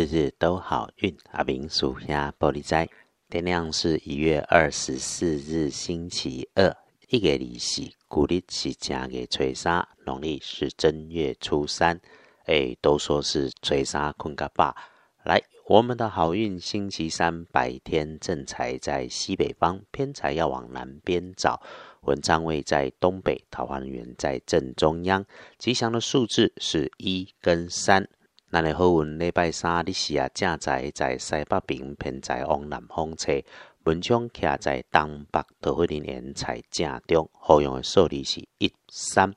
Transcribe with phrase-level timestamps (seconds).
[0.00, 1.14] 日日都好运。
[1.32, 2.88] 阿明属下玻璃斋，
[3.28, 6.74] 天亮是一月二十四日星期二，
[7.10, 12.00] 一月二四，古历是正月初三，农历是正月初三。
[12.46, 14.74] 哎，都说是吹沙困个爸。
[15.22, 21.60] 来，我们的好运星期三白天正财在西北方，偏财要往南边找。
[22.04, 25.26] 文昌位在东北，桃花源在正中央。
[25.58, 28.08] 吉祥的数字是一跟三。
[28.52, 33.40] 那你好运礼拜三，你是啊正在在西北边，偏在往南方车。
[33.84, 37.30] 文昌徛在东北，桃花年财正中。
[37.32, 39.32] 好用的数字是一三。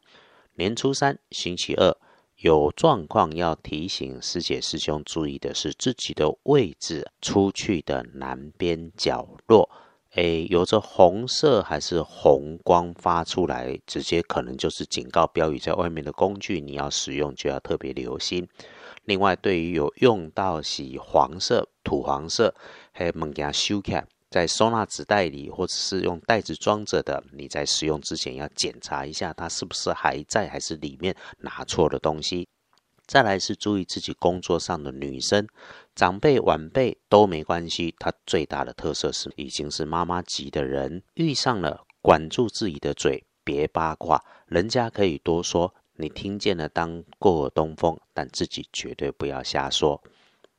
[0.56, 1.96] 年初三，星期二。
[2.38, 9.70] 有状况要提醒师姐师兄注意的是，自己的位置出去的南边角落，
[10.16, 18.48] 诶，有着红色还是红光发出来，直接可能就是警告标语，在外面的工具你要使用就要特别留心。
[19.06, 22.56] 另外，对于有用到洗黄色、土黄色，
[22.92, 24.06] 还有物件修卡。
[24.30, 32.48] 在收纳纸袋里，或者是用袋子装着的，你在使用之前要检查一下，它是不是还在，还是里面拿错了东西。
[33.06, 35.48] 再来是注意自己工作上的女生、
[35.94, 37.94] 长辈、晚辈都没关系。
[38.00, 50.02] 她最大的特色是已经是妈妈级的人，遇上了管住自己的嘴，别八卦，人家可以多说，你听见了当过耳东风，但自己绝对不要瞎说。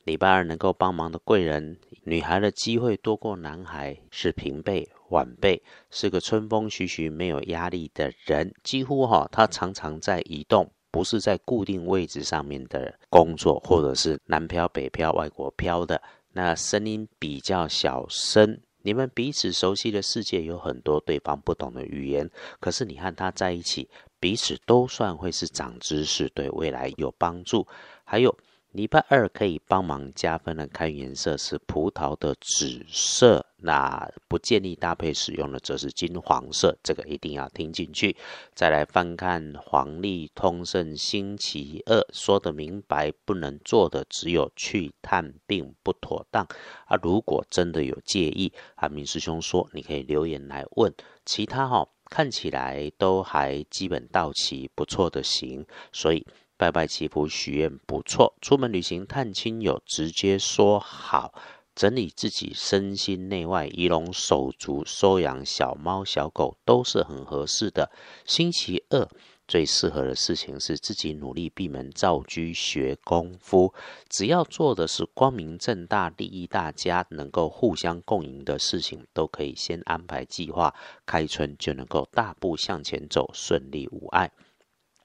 [0.05, 8.53] 礼拜二能够帮忙的贵人，女孩的机会多过男孩，是平辈晚辈，是个春风徐徐、没有压力的人。
[8.63, 16.03] 几乎哈，他常常在移动，不是在固定位置上面的工作，或者是南漂北漂、外国漂的。
[16.33, 23.89] 那声音比较小声，你们彼此熟悉的世界有很多对方不懂的语言，可是你和他在一起，
[24.25, 27.67] 彼此都算会是长知识，对未来有帮助。
[28.05, 28.35] 还有。
[28.75, 38.17] 礼拜二可以帮忙加分的看颜色是葡萄的紫色，那不建议搭配使用的则是金黄色，这个一定要听进去。
[38.53, 46.45] 再来翻看黄历通胜星期二，说的明白，不能做的只有去探病不妥当
[46.87, 46.99] 啊。
[47.01, 50.93] 如果真的有介意，阿明师兄说你可以留言来问。
[51.25, 56.27] 其他哈看起来都还基本到齐，不错的行，所以。
[56.57, 61.35] 拜拜祈福许愿不错，出门旅行探亲友直接说好，
[61.75, 67.91] 整理自己身心内外，仪容手足，收养小猫小狗都是很合适的。
[68.25, 69.09] 星期二
[69.47, 73.75] 最适合的事情是自己努力闭门造车学功夫，
[74.09, 84.33] 只要做的是光明正大、利益大家、能够互相共赢的事情，都可以先安排计划，开春就能够大步向前走，顺利无碍。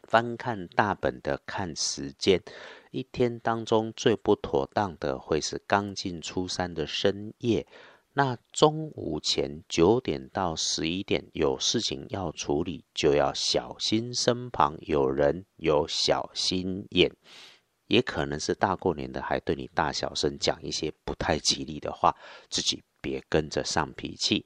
[0.04, 2.42] 翻看大本的看时间，
[2.90, 7.68] 一天当中最不妥当的会是刚进初三的深夜。
[8.20, 17.10] 那中午前九点到十一点有事情要处理，就要小心身旁有人有小心眼，
[17.88, 22.14] 也可能是大过年的还对你大小声讲一些不太吉利的话，
[22.50, 24.46] 自己别跟着上脾气。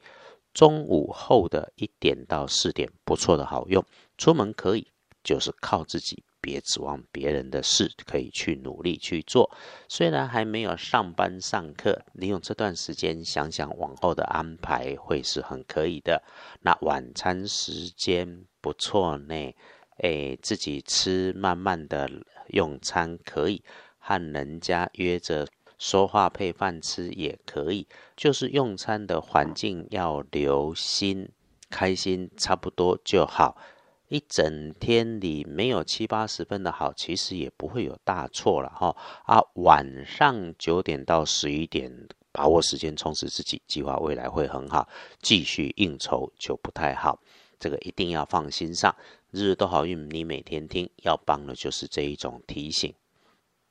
[0.54, 3.84] 中午后的一点到四点不错的好用，
[4.20, 4.86] 出门可以。
[5.24, 9.50] 就是靠自己，别指望别人的事，可以去努力去做。
[9.88, 16.22] 虽然还没有上班上课，利用这段时间想想往后的安排，会是很可以的。
[16.62, 19.56] 那晚餐时间不错呢，
[20.00, 22.10] 哎，自己吃慢慢的
[22.50, 23.64] 用餐可以，
[23.98, 25.48] 和人家约着
[25.80, 27.88] 说话配饭吃也可以。
[28.18, 31.30] 就是用餐的环境要留心，
[31.70, 33.56] 开心差不多就好。
[34.14, 38.96] 一整天里没有七八十分的好，其实也不会有大错了哈。
[39.26, 41.92] 啊，晚上九点到十一点，
[42.32, 44.88] 把握时间充实自己，计划未来会很好。
[45.20, 47.20] 继续应酬就不太好，
[47.58, 48.96] 这个一定要放心上。
[49.32, 52.94] 日日都好运，你每天听，要帮的就是这一种提醒。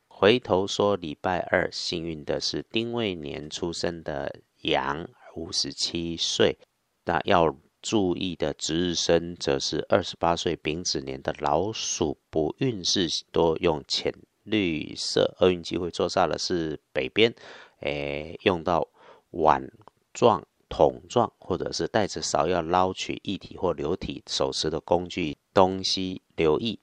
[0.08, 6.58] 回头说礼拜二幸运的是丁未年出生的羊，五十七岁，
[7.04, 7.56] 那要。
[7.82, 14.14] 注意的值日生则是二十八岁丙子年的老鼠，不运势多用浅
[14.44, 17.34] 绿色，厄运机会坐煞的是北边，
[17.80, 18.88] 诶，用到
[19.30, 19.68] 碗
[20.14, 26.78] 状、桶状，或者是带着勺要捞取液体或流体手持的工具东西留意，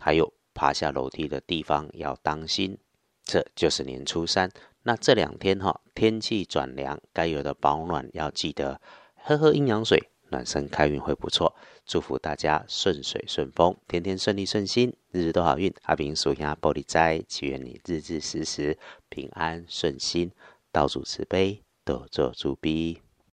[0.00, 2.78] 还有爬下楼梯的地方要当心。
[3.22, 4.50] 这就是年初三，
[4.84, 8.80] 那这两天哈，天气转凉，该有的保暖要记得，
[9.14, 10.08] 喝喝阴阳水。
[10.30, 11.54] 暖身开运会不错。
[11.86, 15.72] 祝福大家顺水顺风，天天顺利顺心，日日都好运。
[15.82, 18.78] 阿明属下玻璃斋，祈愿你日日时时
[19.08, 20.30] 平安顺心，
[20.70, 23.00] 道主慈悲，多做主逼。